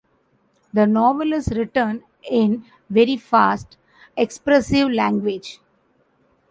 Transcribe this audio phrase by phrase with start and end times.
[0.73, 3.77] The novel is written in very fast,
[4.17, 5.59] expressive language.